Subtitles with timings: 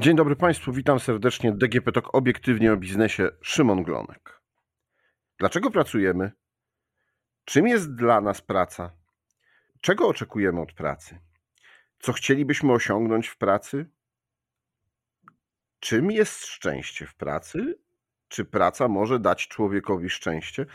[0.00, 1.52] Dzień dobry Państwu, witam serdecznie.
[1.52, 3.30] DGP Talk obiektywnie o biznesie.
[3.40, 4.40] Szymon Glonek.
[5.38, 6.32] Dlaczego pracujemy?
[7.44, 8.90] Czym jest dla nas praca?
[9.80, 11.18] Czego oczekujemy od pracy?
[11.98, 13.90] Co chcielibyśmy osiągnąć w pracy?
[15.80, 17.78] Czym jest szczęście w pracy?
[18.28, 20.66] Czy praca może dać człowiekowi szczęście?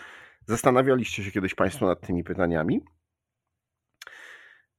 [0.45, 2.81] Zastanawialiście się kiedyś Państwo nad tymi pytaniami?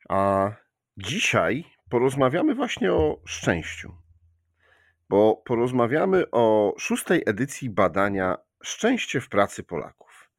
[0.09, 0.51] A
[0.97, 4.10] dzisiaj porozmawiamy właśnie o szczęściu
[5.11, 10.31] bo porozmawiamy o szóstej edycji badania Szczęście w pracy Polaków.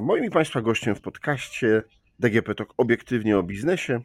[0.00, 1.82] Moim i Państwa gościem w podcaście
[2.18, 4.00] DGP Talk obiektywnie o biznesie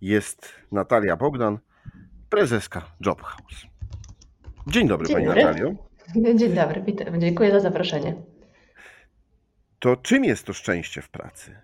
[0.00, 1.58] jest Natalia Bogdan,
[2.30, 3.66] prezeska Jobhouse.
[4.66, 5.44] Dzień dobry Dzień Pani dobry.
[5.44, 5.74] Natalio.
[6.34, 7.20] Dzień dobry, witam.
[7.20, 8.35] Dziękuję za zaproszenie
[9.78, 11.56] to czym jest to szczęście w pracy?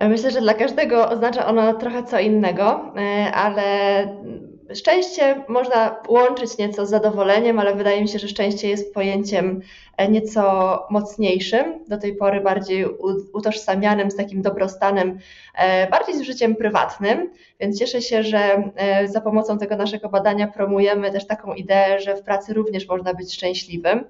[0.00, 3.64] Myślę, że dla każdego oznacza ono trochę co innego, e, ale
[4.74, 9.60] szczęście można łączyć nieco z zadowoleniem, ale wydaje mi się, że szczęście jest pojęciem
[10.04, 12.86] nieco mocniejszym, do tej pory bardziej
[13.32, 15.18] utożsamianym z takim dobrostanem,
[15.54, 17.30] e, bardziej z życiem prywatnym,
[17.60, 18.70] więc cieszę się, że
[19.04, 23.34] za pomocą tego naszego badania promujemy też taką ideę, że w pracy również można być
[23.34, 24.04] szczęśliwym.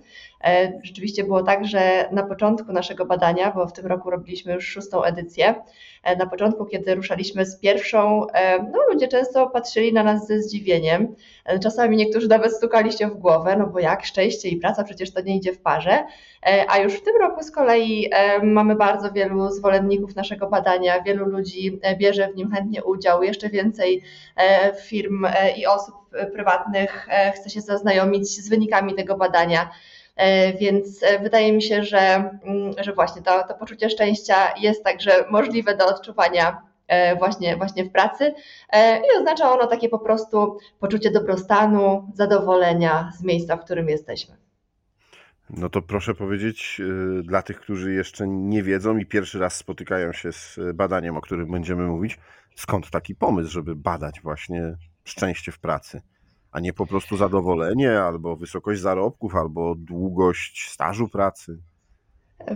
[0.45, 4.67] E, rzeczywiście było tak, że na początku naszego badania, bo w tym roku robiliśmy już
[4.67, 5.55] szóstą edycję,
[6.03, 10.43] e, na początku, kiedy ruszaliśmy z pierwszą, e, no ludzie często patrzyli na nas ze
[10.43, 11.15] zdziwieniem.
[11.63, 15.21] Czasami niektórzy nawet stukali się w głowę, no bo jak szczęście i praca, przecież to
[15.21, 15.76] nie idzie w parze.
[16.69, 18.11] A już w tym roku z kolei
[18.43, 24.03] mamy bardzo wielu zwolenników naszego badania, wielu ludzi bierze w nim chętnie udział, jeszcze więcej
[24.85, 25.95] firm i osób
[26.33, 29.71] prywatnych chce się zaznajomić z wynikami tego badania.
[30.17, 31.99] E, więc e, wydaje mi się, że,
[32.45, 37.85] mm, że właśnie to, to poczucie szczęścia jest także możliwe do odczuwania e, właśnie, właśnie
[37.85, 38.35] w pracy
[38.75, 44.46] i oznacza ono takie po prostu poczucie dobrostanu, zadowolenia z miejsca, w którym jesteśmy.
[45.51, 46.81] No to proszę powiedzieć
[47.23, 51.51] dla tych, którzy jeszcze nie wiedzą i pierwszy raz spotykają się z badaniem, o którym
[51.51, 52.19] będziemy mówić,
[52.55, 56.03] skąd taki pomysł, żeby badać właśnie szczęście w pracy?
[56.57, 61.59] a nie po prostu zadowolenie, albo wysokość zarobków, albo długość stażu pracy?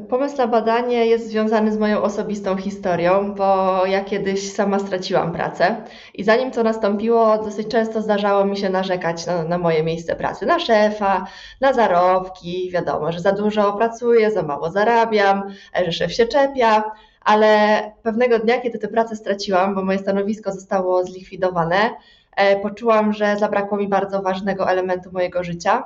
[0.08, 5.76] Pomysł na badanie jest związany z moją osobistą historią, bo ja kiedyś sama straciłam pracę
[6.14, 10.46] i zanim to nastąpiło, dosyć często zdarzało mi się narzekać na, na, moje miejsce pracy,
[10.46, 11.26] na szefa,
[11.60, 12.70] na zarobki.
[12.70, 15.42] Wiadomo, że za dużo pracuję, za mało zarabiam,
[15.84, 21.04] że szef się czepia, ale pewnego dnia, kiedy tę pracę straciłam, bo moje stanowisko zostało
[21.04, 21.90] zlikwidowane,
[22.36, 25.84] E, poczułam, że zabrakło mi bardzo ważnego elementu mojego życia,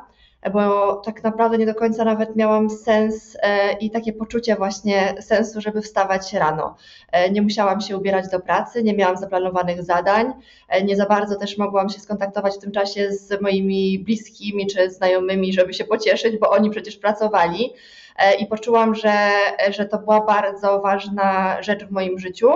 [0.52, 5.60] bo tak naprawdę nie do końca nawet miałam sens e, i takie poczucie właśnie sensu,
[5.60, 6.76] żeby wstawać rano.
[7.12, 10.32] E, nie musiałam się ubierać do pracy, nie miałam zaplanowanych zadań,
[10.84, 15.52] nie za bardzo też mogłam się skontaktować w tym czasie z moimi bliskimi czy znajomymi,
[15.52, 17.72] żeby się pocieszyć, bo oni przecież pracowali.
[18.38, 19.28] I poczułam, że,
[19.70, 22.48] że to była bardzo ważna rzecz w moim życiu.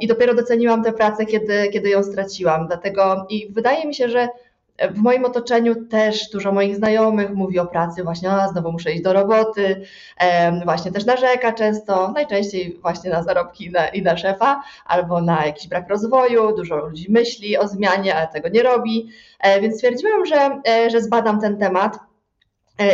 [0.00, 2.66] I dopiero doceniłam tę pracę, kiedy, kiedy ją straciłam.
[2.66, 4.28] Dlatego i wydaje mi się, że
[4.90, 9.02] w moim otoczeniu też dużo moich znajomych mówi o pracy, właśnie, a znowu muszę iść
[9.02, 9.82] do roboty,
[10.64, 15.46] właśnie też narzeka często, najczęściej właśnie na zarobki i na, i na szefa, albo na
[15.46, 19.08] jakiś brak rozwoju, dużo ludzi myśli o zmianie, ale tego nie robi,
[19.40, 22.07] e, więc stwierdziłam, że, e, że zbadam ten temat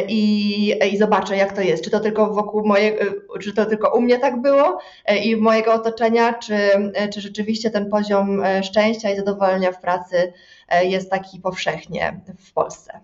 [0.09, 1.85] i, i zobaczę, jak to jest.
[1.85, 5.37] Czy to tylko wokół moje, e, czy to tylko u mnie tak było e, i
[5.37, 6.59] mojego otoczenia, czy,
[7.13, 10.33] czy rzeczywiście ten poziom szczęścia i zadowolenia w pracy
[10.83, 13.01] jest taki powszechnie w Polsce.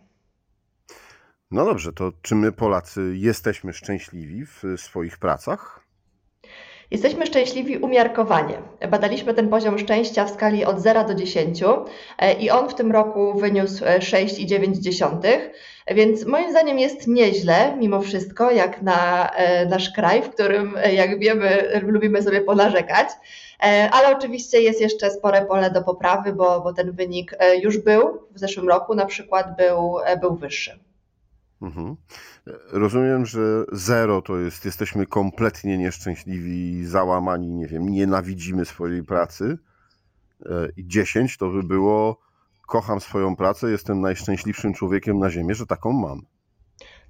[1.50, 5.79] No dobrze, to czy my Polacy jesteśmy szczęśliwi w swoich pracach?
[6.90, 8.54] Jesteśmy szczęśliwi umiarkowanie.
[8.90, 11.60] Badaliśmy ten poziom szczęścia w skali od 0 do 10
[12.40, 15.20] i on w tym roku wyniósł 6,9.
[15.86, 20.94] Więc moim zdaniem jest nieźle, mimo wszystko, jak na e, nasz kraj, w którym, e,
[20.94, 23.08] jak wiemy, lubimy sobie ponarzekać.
[23.62, 28.28] E, ale oczywiście jest jeszcze spore pole do poprawy, bo, bo ten wynik już był
[28.30, 30.78] w zeszłym roku, na przykład był, był wyższy.
[31.62, 31.96] Mhm.
[32.72, 39.58] Rozumiem, że zero to jest, jesteśmy kompletnie nieszczęśliwi, załamani, nie wiem, nienawidzimy swojej pracy.
[40.76, 42.20] I 10 to by było
[42.66, 46.22] kocham swoją pracę, jestem najszczęśliwszym człowiekiem na Ziemi, że taką mam.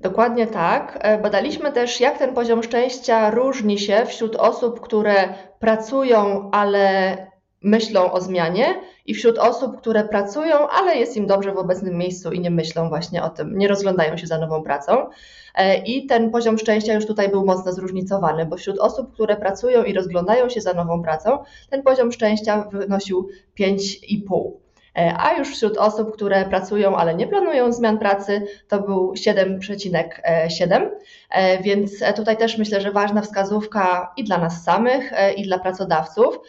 [0.00, 0.98] Dokładnie tak.
[1.00, 7.16] E, badaliśmy też, jak ten poziom szczęścia różni się wśród osób, które pracują, ale
[7.62, 8.80] myślą o zmianie
[9.10, 12.88] i wśród osób, które pracują, ale jest im dobrze w obecnym miejscu i nie myślą
[12.88, 15.06] właśnie o tym, nie rozglądają się za nową pracą.
[15.54, 19.84] E, I ten poziom szczęścia już tutaj był mocno zróżnicowany, bo wśród osób, które pracują
[19.84, 21.38] i rozglądają się za nową pracą,
[21.70, 23.28] ten poziom szczęścia wynosił
[23.60, 24.50] 5,5.
[24.98, 30.88] E, a już wśród osób, które pracują, ale nie planują zmian pracy, to był 7,7.
[31.30, 36.40] E, więc tutaj też myślę, że ważna wskazówka i dla nas samych, i dla pracodawców,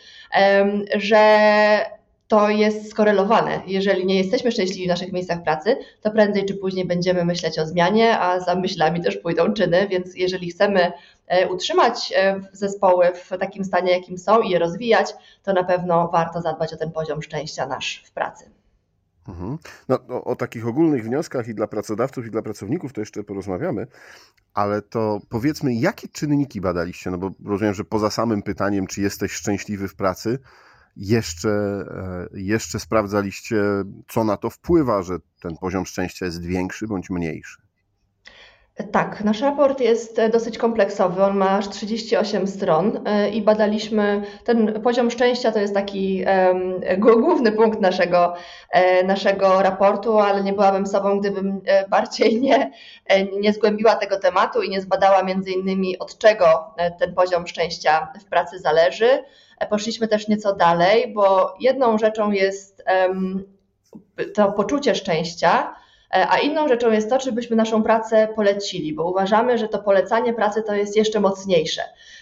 [0.95, 1.21] że
[2.31, 3.61] to jest skorelowane.
[3.67, 7.65] Jeżeli nie jesteśmy szczęśliwi w naszych miejscach pracy, to prędzej czy później będziemy myśleć o
[7.65, 10.91] zmianie, a za myślami też pójdą czyny, więc jeżeli chcemy
[11.27, 15.13] e, utrzymać e, zespoły w takim stanie, jakim są i je rozwijać,
[15.43, 18.49] to na pewno warto zadbać o ten poziom szczęścia nasz w pracy.
[19.27, 19.57] Mhm.
[19.89, 23.87] No, o, o, takich ogólnych wnioskach i dla pracodawców, i dla pracowników to jeszcze porozmawiamy,
[24.53, 27.11] ale to powiedzmy, jakie czynniki badaliście?
[27.11, 30.39] No bo rozumiem, że poza samym pytaniem, czy jesteś szczęśliwy w pracy,
[30.95, 33.63] jeszcze, e, jeszcze sprawdzaliście,
[34.07, 37.60] co na to wpływa, że ten poziom szczęścia jest większy bądź mniejszy?
[38.91, 41.23] Tak, nasz raport jest e, dosyć kompleksowy.
[41.23, 46.81] On ma aż 38 stron e, i badaliśmy ten poziom szczęścia to jest taki um,
[46.99, 48.33] główny punkt naszego,
[49.05, 52.71] naszego raportu, ale nie byłabym sobą, gdybym bardziej nie,
[53.39, 58.25] nie zgłębiła tego tematu i nie zbadała między innymi od czego ten poziom szczęścia w
[58.25, 59.23] pracy zależy
[59.69, 62.83] poszliśmy też nieco dalej, bo jedną rzeczą jest
[64.33, 65.80] to poczucie szczęścia, e,
[66.11, 70.33] a inną rzeczą jest to, czy byśmy naszą pracę polecili, bo uważamy, że to polecanie
[70.33, 71.81] pracy to jest jeszcze mocniejsze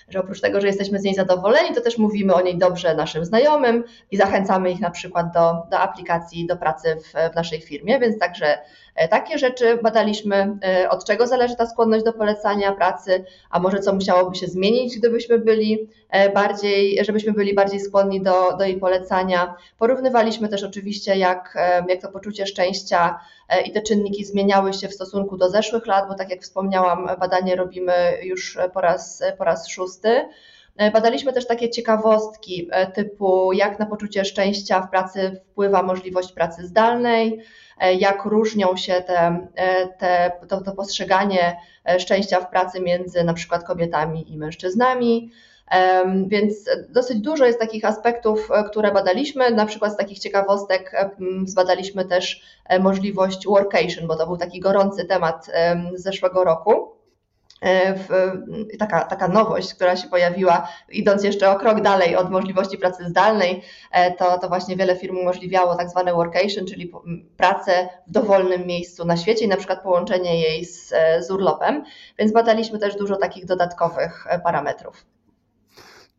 [0.09, 3.25] że oprócz tego, że jesteśmy z niej zadowoleni, to też mówimy o niej dobrze naszym
[3.25, 8.00] znajomym i zachęcamy ich na przykład do, do aplikacji, do pracy w, w naszej firmie,
[8.00, 8.57] więc także
[8.95, 13.79] e, takie rzeczy badaliśmy, e, od czego zależy ta skłonność do polecania pracy, a może
[13.79, 18.77] co musiałoby się zmienić, gdybyśmy byli e, bardziej, żebyśmy byli bardziej skłonni do, do jej
[18.77, 19.56] polecania.
[19.77, 21.57] Porównywaliśmy też oczywiście, jak,
[21.89, 23.19] jak to poczucie szczęścia
[23.65, 27.56] i te czynniki zmieniały się w stosunku do zeszłych lat, bo tak jak wspomniałam, badanie
[27.56, 29.99] robimy już po raz, po raz szósty
[30.80, 36.31] E, badaliśmy też takie ciekawostki e, typu jak na poczucie szczęścia w pracy wpływa możliwość
[36.31, 37.40] pracy zdalnej,
[37.80, 39.48] e, jak różnią się te,
[39.98, 41.57] te, to, to postrzeganie
[42.00, 45.31] szczęścia w pracy między na przykład kobietami i mężczyznami.
[46.28, 49.52] Więc dosyć dużo jest takich aspektów, które badaliśmy.
[49.52, 51.12] Na przykład z takich ciekawostek
[51.45, 52.44] zbadaliśmy też
[52.80, 55.52] możliwość workation, bo to był taki gorący temat
[55.95, 56.99] z zeszłego roku.
[57.61, 58.07] E, w,
[58.79, 63.61] taka, taka nowość, która się pojawiła, idąc jeszcze o krok dalej od możliwości pracy zdalnej,
[63.91, 66.91] e, to, to właśnie wiele firm umożliwiało tak zwane workation, czyli
[67.38, 71.83] pracę w dowolnym miejscu na świecie i na przykład połączenie jej z, e, z urlopem,
[72.19, 75.06] więc badaliśmy też dużo takich dodatkowych parametrów.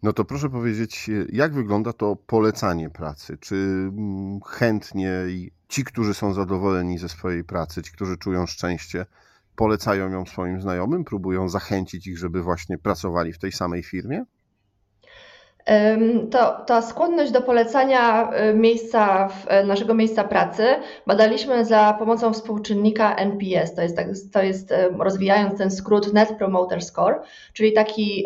[0.02, 3.38] No to proszę powiedzieć, jak wygląda to polecanie pracy?
[3.40, 3.90] Czy
[4.46, 5.10] chętnie
[5.68, 9.06] ci, którzy są zadowoleni ze swojej pracy, ci, którzy czują szczęście,
[9.60, 14.24] polecają ją swoim znajomym, próbują zachęcić ich, żeby właśnie pracowali w tej samej firmie?
[16.30, 19.28] To, ta skłonność do polecania y, miejsca,
[19.62, 20.64] y, naszego miejsca pracy
[21.06, 26.82] badaliśmy za pomocą współczynnika NPS, to jest, tak, to jest rozwijając ten skrót Net Promoter
[26.82, 27.20] Score,
[27.52, 28.24] czyli taki,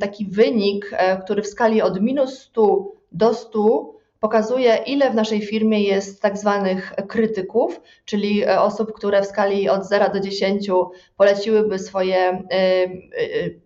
[0.00, 5.42] taki wynik, e, który w skali od minus 100 do 100 pokazuje, ile w naszej
[5.42, 10.70] firmie jest tak zwanych krytyków, czyli e, osób, które w skali od 0 do 10
[11.16, 12.88] poleciłyby swoje e, e,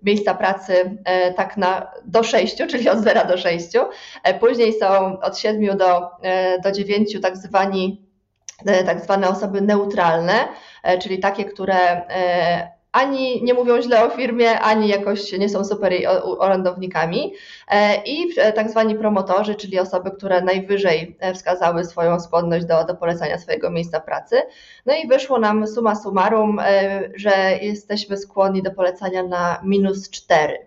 [0.03, 0.99] miejsca pracy
[1.37, 3.69] tak na do 6, czyli od 0 do 6.
[4.41, 6.03] Później są od 7 do,
[6.65, 8.07] do 9 tak zwani
[8.87, 10.49] tak zwane osoby neutralne,
[11.03, 12.03] czyli takie, które
[12.97, 15.93] ani nie mówią źle o firmie, ani jakoś nie są super
[16.39, 17.33] orędownikami.
[17.69, 22.85] E, I e, tak zwani promotorzy, czyli osoby, które najwyżej e, wskazały swoją skłonność do,
[22.85, 24.37] do polecania swojego miejsca pracy.
[24.87, 26.61] No i wyszło nam suma summarum,
[27.15, 30.59] że jesteśmy skłonni do polecania na minus 4.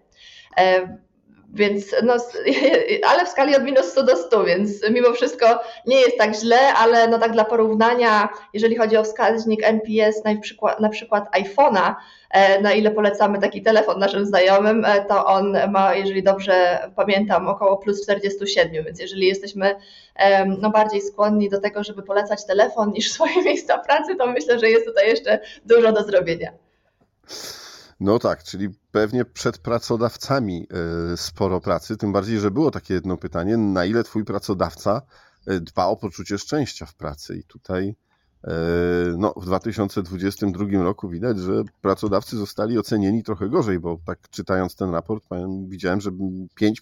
[1.54, 2.14] Więc no,
[3.10, 6.74] ale w skali od minus 100 do 100, więc mimo wszystko nie jest tak źle,
[6.74, 11.96] ale no tak dla porównania, jeżeli chodzi o wskaźnik NPS, na przykład, na przykład iPhone'a,
[12.32, 17.48] e, na ile polecamy taki telefon naszym znajomym, e, to on ma, jeżeli dobrze pamiętam,
[17.48, 19.76] około plus 47, więc jeżeli jesteśmy
[20.62, 24.70] no, bardziej skłonni do tego, żeby polecać telefon niż swoje miejsca pracy, to myślę, że
[24.70, 26.52] jest tutaj jeszcze dużo do zrobienia.
[28.00, 30.68] No tak, czyli pewnie przed pracodawcami
[31.14, 35.02] e, sporo pracy, tym bardziej, że było takie jedno pytanie, na ile twój pracodawca
[35.48, 37.96] e, dba o poczucie szczęścia w pracy i tutaj
[38.44, 38.52] e,
[39.18, 44.92] no, w 2022 roku widać, że pracodawcy zostali ocenieni trochę gorzej, bo tak czytając ten
[44.92, 45.26] raport
[45.68, 46.12] widziałem, że
[46.56, 46.82] 5,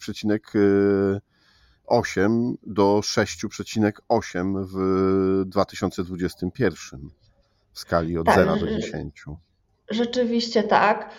[1.88, 7.10] 8 do 6,8 w 2021
[7.74, 9.26] w skali od Tak, 0 do że- 10.
[9.90, 11.10] Rzeczywiście tak.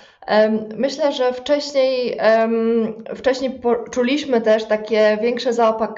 [0.76, 2.18] Myślę, że wcześniej,
[3.16, 5.50] wcześniej poczuliśmy też takie większe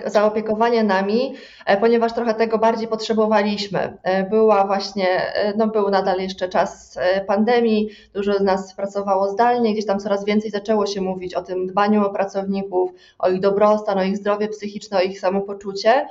[0.06, 1.34] zaopiekowanie nami,
[1.66, 3.98] e, ponieważ trochę tego bardziej potrzebowaliśmy.
[4.02, 9.72] E, Była właśnie, e, no był nadal jeszcze czas pandemii, dużo z nas pracowało zdalnie,
[9.72, 13.98] gdzieś tam coraz więcej zaczęło się mówić o tym dbaniu o pracowników, o ich dobrostan,
[13.98, 16.08] o ich zdrowie psychiczne, o ich samopoczucie,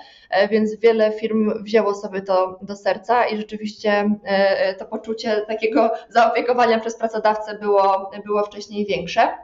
[0.49, 4.09] więc wiele firm wzięło sobie to do serca i rzeczywiście
[4.79, 6.48] to poczucie takiego zaopiekowania
[6.81, 9.37] przez pracodawcę było, było wcześniej większe.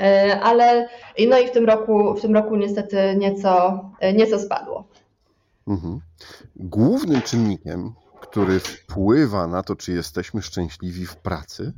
[0.00, 0.88] E, Ale
[1.28, 3.80] no i w tym roku, w tym roku niestety nieco,
[4.14, 4.84] nieco spadło.
[5.68, 6.00] Mhm.
[6.56, 11.72] Głównym czynnikiem, który wpływa na to, czy jesteśmy szczęśliwi w pracy,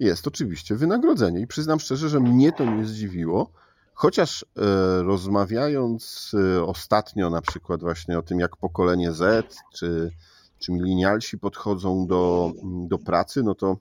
[0.00, 1.40] jest oczywiście wynagrodzenie.
[1.40, 3.50] I przyznam szczerze, że mnie to nie zdziwiło,
[3.94, 10.10] chociaż e, rozmawiając e, ostatnio na przykład właśnie o tym, jak pokolenie Z czy,
[10.58, 13.76] czy milenialsi podchodzą do, do pracy, no to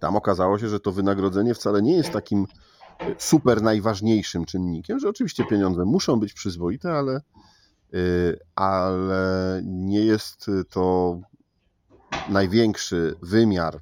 [0.00, 2.46] tam okazało się, że to wynagrodzenie wcale nie jest takim
[2.98, 7.20] e, super najważniejszym czynnikiem, że oczywiście pieniądze muszą być przyzwoite, ale
[7.94, 11.18] Y, ale nie jest to
[12.28, 13.80] największy wymiar.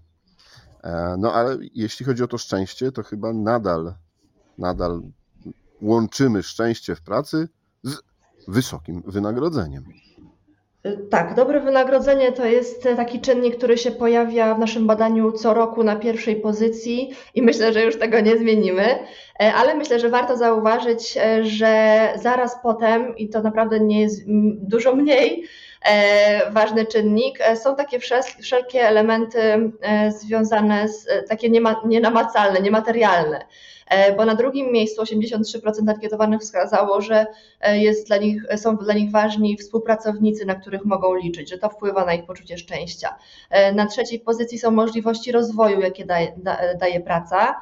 [0.83, 3.95] E, No ale jeśli chodzi o to szczęście, to chyba nadal,
[4.59, 5.03] nadal
[5.83, 7.49] łączymy szczęście w pracy
[7.83, 7.97] z
[8.49, 9.85] wysokim wynagrodzeniem.
[11.11, 15.83] Tak, dobre wynagrodzenie to jest taki czynnik, który się pojawia w naszym badaniu co roku
[15.83, 18.99] na pierwszej pozycji i myślę, że już tego nie zmienimy,
[19.43, 24.23] E, ale myślę, że warto zauważyć, e, że zaraz potem, i to naprawdę nie jest
[24.57, 25.45] dużo mniej
[26.51, 27.99] ważny czynnik, e, są takie
[28.43, 29.41] wszelkie elementy
[29.83, 31.51] e, związane z, e, takie
[31.85, 33.45] nienamacalne, niematerialne.
[33.89, 37.27] E, Bo na drugim miejscu 83% ankietowanych wskazało, że
[37.61, 41.69] e, jest dla nich, są dla nich ważni współpracownicy, na których mogą liczyć, że to
[41.69, 43.17] wpływa na ich poczucie szczęścia.
[43.51, 47.55] E, Na trzeciej pozycji są możliwości rozwoju, jakie daje, da, daje praca,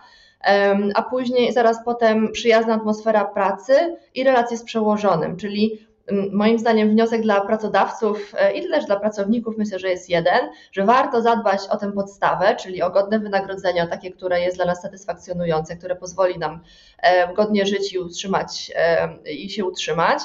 [0.95, 5.87] a później, zaraz potem, przyjazna atmosfera pracy i relacje z przełożonym, czyli
[6.33, 10.41] moim zdaniem wniosek dla pracodawców e, i też dla pracowników myślę, że jest jeden,
[10.73, 14.83] że warto zadbać o tę podstawę, czyli o godne wynagrodzenie, takie, które jest dla nas
[14.83, 16.61] satysfakcjonujące, które pozwoli nam
[16.99, 20.19] e, godnie żyć i utrzymać e, i się utrzymać,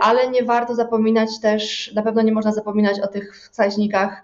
[0.00, 4.22] ale nie warto zapominać też, na pewno nie można zapominać o tych wskaźnikach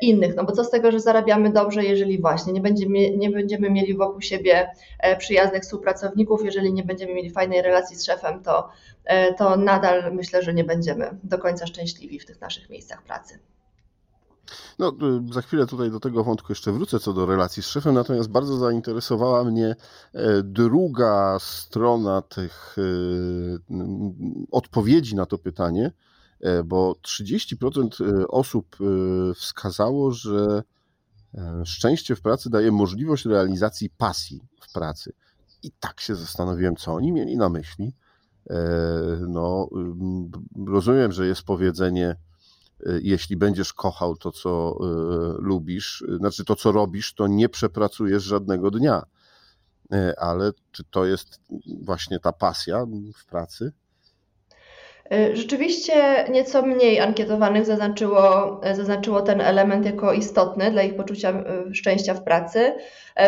[0.00, 3.70] innych, no bo co z tego, że zarabiamy dobrze, jeżeli właśnie nie będziemy, nie będziemy
[3.70, 8.68] mieli wokół siebie e, przyjaznych współpracowników, jeżeli nie będziemy mieli fajnej relacji z szefem, to,
[9.04, 13.38] e, to nadal myślę, że nie będziemy do końca szczęśliwi w tych naszych miejscach pracy.
[14.78, 14.92] No,
[15.30, 18.30] y, za chwilę tutaj do tego wątku jeszcze wrócę co do relacji z szefem, natomiast
[18.30, 19.76] bardzo zainteresowała mnie
[20.14, 22.82] e, druga strona tych y,
[24.50, 26.11] odpowiedzi na to pytanie, e,
[26.64, 30.62] bo 30% osób y, wskazało, że
[31.34, 35.12] e, szczęście w pracy daje możliwość realizacji pasji w pracy.
[35.62, 37.92] I tak się zastanowiłem, co oni mieli na myśli.
[38.50, 38.56] E,
[39.28, 39.68] No,
[40.66, 42.16] rozumiem, że jest powiedzenie,
[43.02, 44.78] jeśli będziesz kochał to, co
[45.38, 49.02] lubisz, znaczy to, co robisz, to nie przepracujesz żadnego dnia.
[49.92, 51.40] E, Ale czy to jest
[51.82, 53.72] właśnie ta pasja w pracy?
[55.10, 61.30] E, Rzeczywiście nieco mniej ankietowanych zaznaczyło, e, zaznaczyło ten element jako istotny dla ich poczucia
[61.30, 62.74] e, szczęścia w pracy.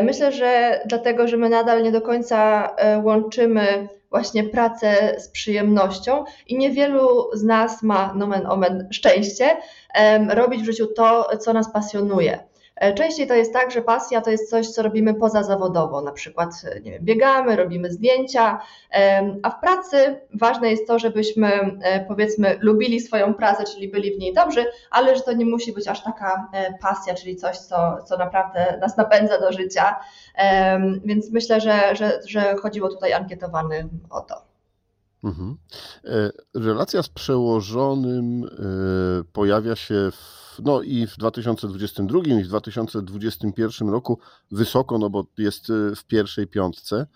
[0.02, 2.68] Myślę, że dlatego, że my nadal nie do końca
[3.02, 9.56] łączymy właśnie pracę z przyjemnością i niewielu z nas ma nomen omen szczęście
[10.28, 12.38] robić w życiu to, co nas pasjonuje.
[12.76, 16.50] E, Częściej to jest tak, że pasja to jest coś, co robimy pozazawodowo, na przykład
[16.64, 18.60] e, nie wiem, biegamy, robimy zdjęcia,
[19.42, 21.48] a w pracy ważne jest to, żebyśmy
[21.82, 25.72] e, powiedzmy lubili swoją pracę, czyli byli w niej dobrzy, ale że to nie musi
[25.72, 26.48] być aż taka
[26.80, 29.96] pasja, czyli coś, co, co naprawdę nas napędza do życia.
[31.04, 34.34] Więc myślę, że, że, że chodziło tutaj ankietowanym o to.
[35.24, 35.56] Mhm.
[36.54, 38.50] Relacja z przełożonym
[39.32, 44.18] pojawia się w, no i w 2022 i w 2021 roku
[44.50, 47.06] wysoko, no bo jest e, w pierwszej piątce.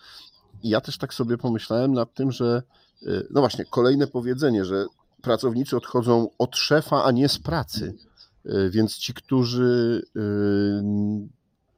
[0.62, 2.62] I ja też tak sobie pomyślałem nad tym, że
[3.06, 4.86] e, no właśnie, kolejne powiedzenie, że
[5.22, 7.94] pracownicy odchodzą od szefa, a nie z pracy.
[8.44, 10.02] E, Więc ci, którzy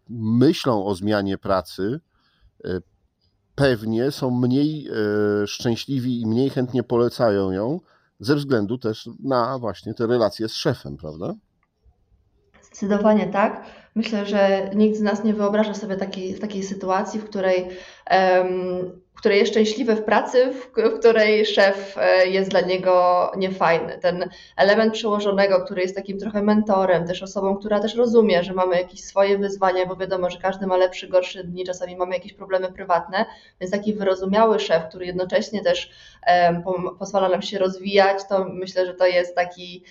[0.08, 2.00] myślą o zmianie pracy,
[3.54, 4.88] pewnie są mniej
[5.46, 7.80] szczęśliwi i mniej chętnie polecają ją,
[8.20, 11.34] ze względu też na właśnie te relacje z szefem, prawda?
[12.72, 13.64] Zdecydowanie tak.
[13.94, 17.68] Myślę, że nikt z nas nie wyobraża sobie takiej, takiej sytuacji, w której
[18.10, 23.98] em, który jest szczęśliwy w pracy, w, której szef e, jest dla niego niefajny.
[23.98, 28.76] Ten element przełożonego, który jest takim trochę mentorem, też osobą, która też rozumie, że mamy
[28.76, 32.72] jakieś swoje wyzwania, bo wiadomo, że każdy ma lepszy, gorszy dni, czasami mamy jakieś problemy
[32.72, 33.24] prywatne,
[33.60, 35.90] więc taki wyrozumiały szef, który jednocześnie też
[36.98, 39.84] pozwala nam się rozwijać, to myślę, że to jest taki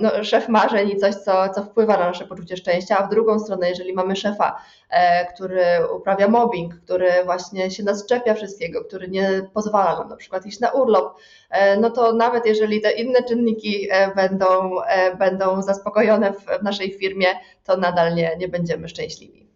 [0.00, 3.38] no, szef marzeń i coś, co, co wpływa na nasze poczucie szczęścia, a w drugą
[3.38, 5.64] stronę, jeżeli mamy szefa, e, który
[5.96, 7.39] uprawia mobbing, który właśnie
[7.70, 11.16] się nas czepia wszystko, wszystkiego, który nie pozwala nam na przykład iść na urlop,
[11.50, 16.98] e, no to nawet jeżeli te inne czynniki e, będą, e, będą zaspokojone w naszej
[16.98, 17.26] firmie,
[17.64, 19.50] to nadal nie, nie będziemy szczęśliwi.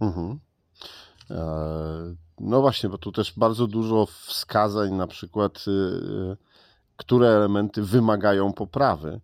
[0.00, 0.38] Mhm.
[2.40, 6.36] No właśnie, bo tu też bardzo dużo wskazań, na przykład, y,
[6.96, 9.20] które elementy wymagają poprawy.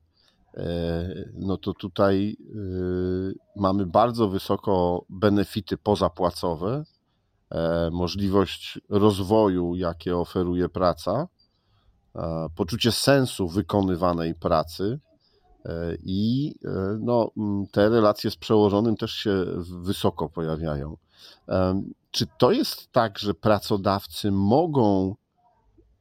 [1.35, 6.85] No to tutaj y, mamy bardzo wysoko benefity pozapłacowe,
[7.93, 11.29] możliwość rozwoju, jakie oferuje praca,
[12.17, 15.01] e, poczucie sensu wykonywanej pracy
[15.65, 15.71] e,
[16.05, 16.55] i
[17.01, 17.31] no,
[17.73, 19.45] te relacje z przełożonym też się
[19.83, 20.97] wysoko pojawiają.
[22.11, 25.15] Czy to jest tak, że pracodawcy mogą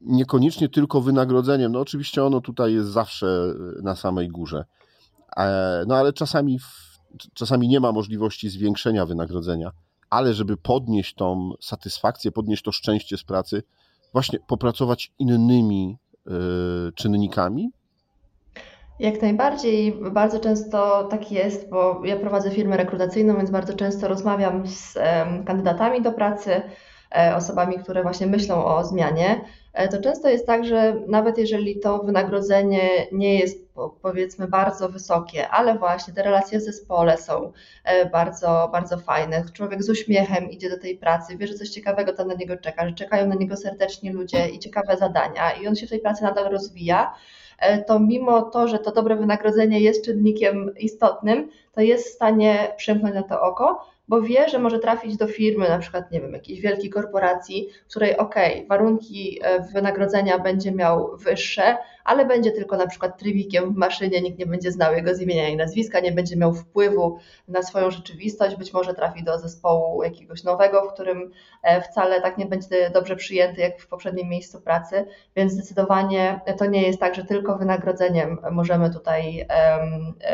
[0.01, 4.65] niekoniecznie tylko wynagrodzeniem, no oczywiście ono tutaj jest zawsze na samej górze,
[5.87, 6.59] no ale czasami,
[7.33, 9.71] czasami nie ma możliwości zwiększenia wynagrodzenia
[10.13, 13.63] ale żeby podnieść tą satysfakcję, podnieść to szczęście z pracy,
[14.13, 16.31] właśnie popracować innymi y,
[16.95, 17.71] czynnikami?
[18.99, 24.67] Jak najbardziej, bardzo często tak jest, bo ja prowadzę firmę rekrutacyjną, więc bardzo często rozmawiam
[24.67, 24.93] z
[25.45, 26.61] kandydatami do pracy,
[27.15, 29.41] e, osobami, które właśnie myślą o zmianie.
[29.73, 33.62] E, to często jest tak, że nawet jeżeli to wynagrodzenie nie jest
[34.01, 37.51] powiedzmy bardzo wysokie, ale właśnie te relacje w zespole są
[37.83, 39.43] e, bardzo, bardzo fajne.
[39.53, 42.87] Człowiek z uśmiechem idzie do tej pracy, wie, że coś ciekawego tam na niego czeka,
[42.87, 46.23] że czekają na niego serdeczni ludzie i ciekawe zadania i on się w tej pracy
[46.23, 47.13] nadal rozwija
[47.59, 52.73] e, to mimo to, że to dobre wynagrodzenie jest czynnikiem istotnym, to jest w stanie
[52.77, 56.33] przymknąć na to oko, bo wie, że może trafić do firmy, na przykład, nie wiem,
[56.33, 58.35] jakiejś wielkiej korporacji, w której ok,
[58.69, 64.39] warunki e, wynagrodzenia będzie miał wyższe, ale będzie tylko na przykład trybikiem w maszynie, nikt
[64.39, 68.55] nie będzie znał jego z imienia i nazwiska, nie będzie miał wpływu na swoją rzeczywistość,
[68.55, 71.31] być może trafi do zespołu jakiegoś nowego, w którym
[71.63, 76.65] e, wcale tak nie będzie dobrze przyjęty jak w poprzednim miejscu pracy, więc zdecydowanie to
[76.65, 79.47] nie jest tak, że tylko wynagrodzeniem możemy tutaj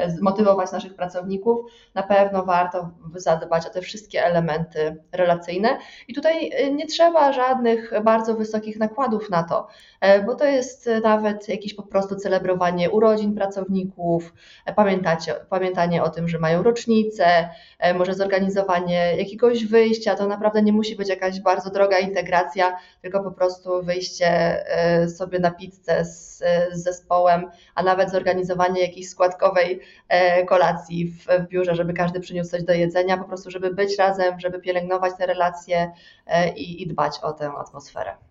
[0.07, 1.59] zmotywować naszych pracowników.
[1.93, 5.77] Na pewno warto zadbać o te wszystkie elementy relacyjne
[6.07, 9.67] i tutaj e, nie trzeba żadnych bardzo wysokich nakładów na to,
[10.01, 14.33] e, bo to jest nawet jakieś po prostu celebrowanie urodzin pracowników,
[14.65, 20.15] e, pamiętacie, pamiętanie o tym, że mają rocznicę, e, może zorganizowanie jakiegoś wyjścia.
[20.15, 25.39] To naprawdę nie musi być jakaś bardzo droga integracja, tylko po prostu wyjście e, sobie
[25.39, 26.37] na pizzę z,
[26.71, 27.45] z zespołem,
[27.75, 29.79] a nawet zorganizowanie jakiejś składkowej
[30.47, 34.39] kolacji w, w biurze, żeby każdy przyniósł coś do jedzenia, po prostu, żeby być razem,
[34.39, 35.91] żeby pielęgnować te relacje
[36.55, 38.28] i, i dbać o tę atmosferę.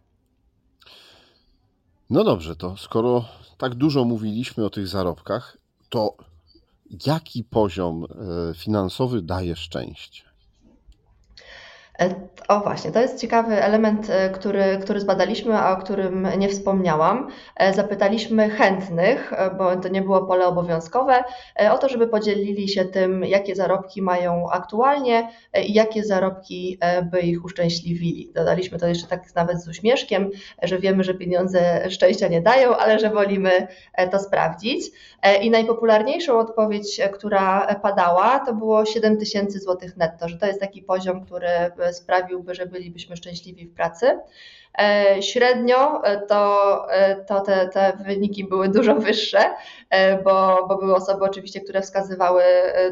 [2.11, 3.25] No dobrze, to skoro
[3.59, 6.17] tak dużo mówiliśmy o tych zarobkach, to
[7.07, 10.28] jaki poziom e, finansowy daje szczęście?
[12.03, 12.15] E,
[12.49, 17.29] o właśnie, to jest ciekawy element, e, który, który zbadaliśmy, a o którym nie wspomniałam.
[17.57, 21.25] E, zapytaliśmy chętnych, bo to nie było pole obowiązkowe,
[21.71, 25.29] o to, żeby podzielili się tym, jakie zarobki mają aktualnie
[25.67, 26.79] i jakie zarobki
[27.11, 28.33] by ich uszczęśliwili.
[28.35, 30.31] Dodaliśmy to jeszcze tak nawet z uśmieszkiem,
[30.63, 33.67] że wiemy, że pieniądze szczęścia nie dają, ale że wolimy
[34.11, 34.85] to sprawdzić.
[35.43, 40.83] I najpopularniejszą odpowiedź, która padała, to było 7 tysięcy złotych netto, że to jest taki
[40.83, 41.49] poziom, który
[41.93, 44.19] sprawiłby, że bylibyśmy szczęśliwi w pracy.
[44.79, 49.39] E, średnio e, to, e, to te, te wyniki były dużo wyższe,
[50.25, 52.43] bo, bo były osoby oczywiście, które wskazywały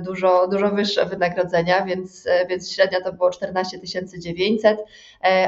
[0.01, 3.81] dużo, dużo wyższe wynagrodzenia, więc, więc średnia to było 14
[4.19, 4.79] 900,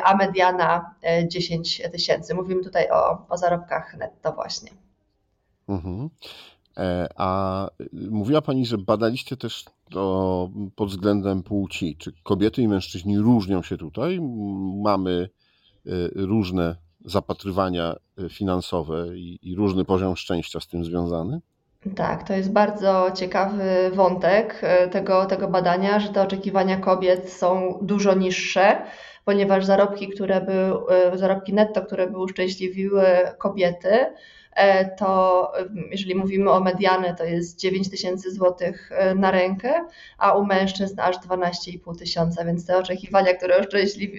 [0.05, 0.95] a mediana
[1.29, 2.35] 10 tysięcy.
[2.35, 4.71] Mówimy tutaj o, o zarobkach netto właśnie.
[5.69, 6.11] Mhm.
[7.17, 7.69] A
[8.11, 11.97] mówiła Pani, że badaliście też to pod względem płci.
[11.97, 14.21] Czy kobiety i mężczyźni różnią się tutaj?
[14.83, 15.29] Mamy
[15.87, 21.41] y, różne zapatrywania y, finansowe i, różny poziom szczęścia z tym związany?
[21.97, 27.79] Tak, to jest bardzo ciekawy wątek e, tego, tego badania, że te oczekiwania kobiet są
[27.83, 28.83] dużo niższe,
[29.29, 33.05] ponieważ zarobki, które były, zarobki netto, które by uszczęśliwiły
[33.39, 34.07] kobiety,
[34.53, 35.53] e, to
[35.91, 39.73] jeżeli mówimy o mediany, to jest 9 tysięcy złotych e, na rękę,
[40.19, 43.67] a u mężczyzn aż 12,5 tysiąca, więc te oczekiwania które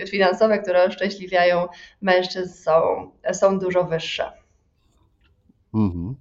[0.07, 1.67] finansowe, które uszczęśliwiają
[2.01, 4.31] mężczyzn są, są dużo wyższe.
[5.73, 6.15] Mhm.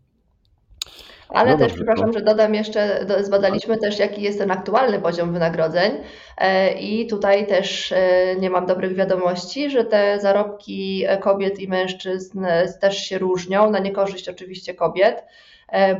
[1.29, 5.33] Ale no też, dobrze, przepraszam, że dodam jeszcze, zbadaliśmy też, jaki jest ten aktualny poziom
[5.33, 5.93] wynagrodzeń
[6.39, 12.45] e, i tutaj też e, nie mam dobrych wiadomości, że te zarobki kobiet i mężczyzn
[12.45, 15.25] e, też się różnią, na niekorzyść oczywiście kobiet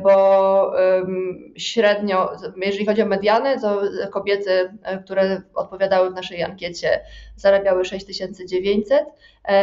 [0.03, 0.73] bo
[1.57, 4.71] średnio, jeżeli chodzi o mediany, to kobiety,
[5.05, 7.01] które odpowiadały w naszej ankiecie,
[7.35, 9.05] zarabiały 6900,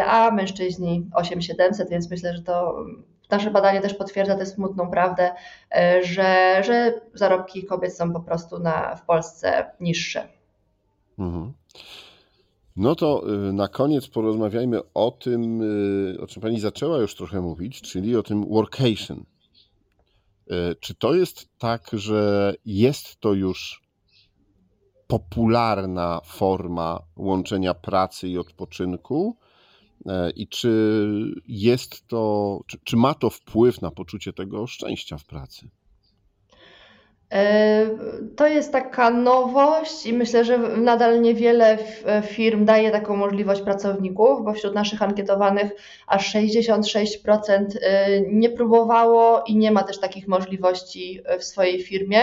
[0.07, 2.85] a mężczyźni 8700, więc myślę, że to
[3.30, 5.32] Nasze badanie też potwierdza tę smutną prawdę,
[5.76, 10.28] e, że, że zarobki kobiet są po prostu na, w Polsce niższe.
[11.18, 11.52] Mhm.
[12.76, 17.40] No to y, na koniec porozmawiajmy o tym, y, o czym Pani zaczęła już trochę
[17.40, 19.24] mówić, czyli o tym workation.
[20.50, 23.86] Y, czy to jest tak, że jest to już
[25.06, 29.36] popularna forma łączenia pracy i odpoczynku?
[30.06, 30.70] E, i czy
[31.48, 35.68] jest to, czy, czy ma to wpływ na poczucie tego szczęścia w pracy?
[37.32, 37.87] E,
[38.37, 41.78] to jest taka nowość i myślę, że nadal niewiele
[42.22, 45.70] firm daje taką możliwość pracowników, bo wśród naszych ankietowanych
[46.06, 52.20] aż 66% e, nie próbowało i nie ma też takich możliwości w swojej firmie.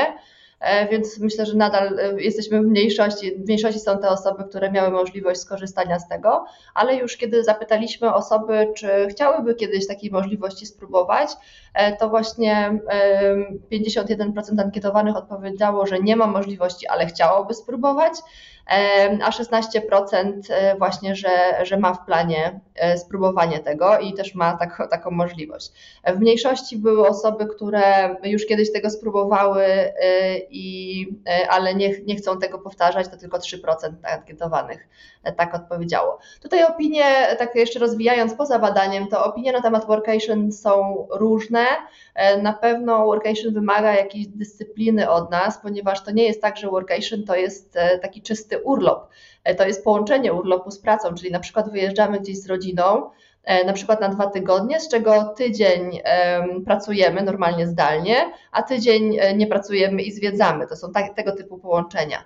[0.64, 3.36] E, więc myślę, że nadal e, jesteśmy w mniejszości.
[3.36, 8.14] W mniejszości są te osoby, które miały możliwość skorzystania z tego, ale już kiedy zapytaliśmy
[8.14, 11.30] osoby, czy chciałyby kiedyś takiej możliwości spróbować,
[11.74, 12.80] e, to właśnie
[13.72, 18.14] 51% ankietowanych odpowiedziało, że nie ma możliwości, ale chciałoby spróbować
[19.24, 21.30] a 16% e, właśnie, że,
[21.64, 25.72] że ma w planie e, spróbowanie tego i też ma tak, taką możliwość.
[26.08, 29.94] W mniejszości były osoby, które już kiedyś tego spróbowały, e,
[30.50, 31.08] i,
[31.50, 34.88] ale nie, nie chcą tego powtarzać, to tylko 3% ankietowanych
[35.38, 36.20] tak odpowiedziało.
[36.42, 37.06] Tutaj opinie,
[37.40, 41.66] tak jeszcze rozwijając poza badaniem, to opinie na temat workation są różne.
[42.42, 47.24] Na pewno workation wymaga jakiejś dyscypliny od nas, ponieważ to nie jest tak, że workation
[47.24, 49.10] to jest taki czysty urlop.
[49.44, 53.10] E, to jest połączenie urlopu z pracą, czyli na przykład wyjeżdżamy gdzieś z rodziną,
[53.44, 56.02] e, na przykład na dwa tygodnie, z czego tydzień
[56.66, 58.16] pracujemy normalnie zdalnie,
[58.52, 60.68] a tydzień e, nie pracujemy i zwiedzamy.
[60.68, 62.24] To są tak, tego typu połączenia.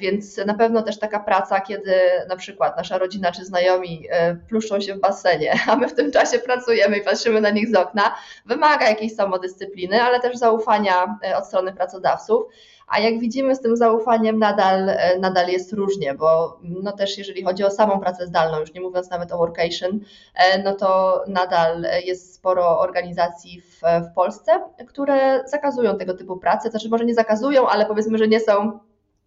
[0.00, 1.94] Więc na pewno też taka praca, kiedy
[2.28, 4.08] na przykład nasza rodzina czy znajomi
[4.48, 7.74] pluszczą się w basenie, a my w tym czasie pracujemy i patrzymy na nich z
[7.74, 8.14] okna,
[8.46, 12.46] wymaga jakiejś samodyscypliny, ale też zaufania od strony pracodawców.
[12.90, 17.44] A jak widzimy, z tym zaufaniem nadal, e, nadal jest różnie, bo no też jeżeli
[17.44, 20.00] chodzi o samą pracę zdalną, już nie mówiąc nawet o workation,
[20.34, 24.52] e, no to nadal jest sporo organizacji w, w Polsce,
[24.88, 26.70] które zakazują tego typu pracy.
[26.70, 28.78] Znaczy, może nie zakazują, ale powiedzmy, że nie są,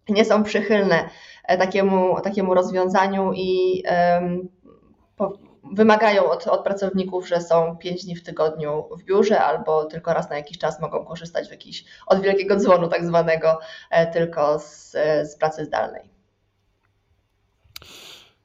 [0.08, 1.08] nie są przychylne
[1.44, 4.48] e, takiemu, takiemu rozwiązaniu i um,
[5.16, 5.32] po,
[5.72, 10.30] wymagają od, od pracowników, że są pięć dni w tygodniu w biurze albo tylko raz
[10.30, 13.58] na jakiś czas mogą korzystać w jakiś, od wielkiego dzwonu tak zwanego
[13.90, 14.92] e, tylko z,
[15.32, 16.14] z pracy zdalnej.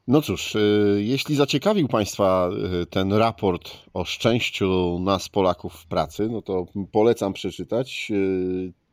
[0.08, 0.60] No cóż, e,
[0.98, 2.50] jeśli zaciekawił Państwa
[2.82, 8.12] e, ten raport o szczęściu nas Polaków w pracy, no to polecam przeczytać.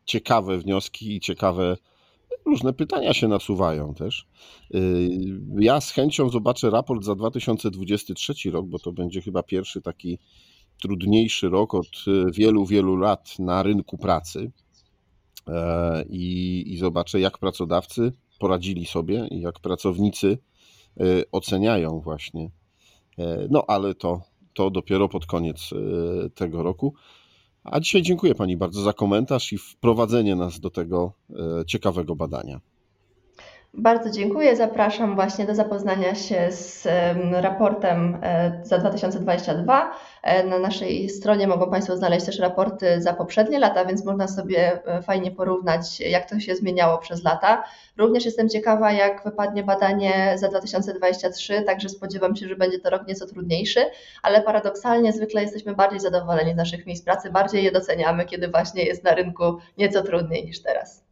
[0.04, 1.76] Ciekawe wnioski i ciekawe
[2.46, 4.26] różne pytania się nasuwają też.
[4.74, 5.10] Y,
[5.58, 10.18] ja z chęcią zobaczę raport za 2023 rok, bo to będzie chyba pierwszy taki
[10.82, 14.52] trudniejszy rok od y, wielu, wielu lat na rynku pracy.
[15.48, 20.38] E, I, i zobaczę, jak pracodawcy poradzili sobie i jak pracownicy
[21.00, 22.50] y, oceniają właśnie.
[23.18, 24.20] E, no ale to,
[24.54, 25.70] to dopiero pod koniec
[26.34, 26.94] tego roku.
[27.70, 32.60] A dzisiaj dziękuję Pani bardzo za komentarz i wprowadzenie nas do tego e, ciekawego badania.
[33.78, 34.56] Bardzo dziękuję.
[34.56, 36.88] Zapraszam właśnie do zapoznania się z
[37.32, 39.92] raportem e, za 2022.
[40.22, 44.86] E, na naszej stronie mogą Państwo znaleźć też raporty za poprzednie lata, więc można sobie
[44.86, 47.64] e, fajnie porównać, jak to się zmieniało przez lata.
[47.96, 53.08] Również jestem ciekawa, jak wypadnie badanie za 2023, także spodziewam się, że będzie to rok
[53.08, 53.80] nieco trudniejszy,
[54.22, 58.82] ale paradoksalnie zwykle jesteśmy bardziej zadowoleni z naszych miejsc pracy, bardziej je doceniamy, kiedy właśnie
[58.82, 61.05] jest na rynku nieco trudniej niż teraz.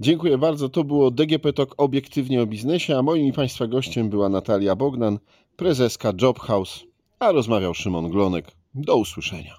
[0.00, 0.68] Dziękuję bardzo.
[0.68, 5.18] To było DGP Talk obiektywnie o biznesie, a moim i Państwa gościem była Natalia Bognan,
[5.56, 6.80] prezeska Jobhouse,
[7.18, 8.52] a rozmawiał Szymon Glonek.
[8.74, 9.54] Do usłyszenia.